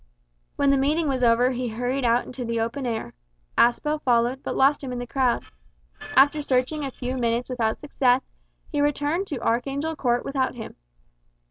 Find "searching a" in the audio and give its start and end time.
6.41-6.89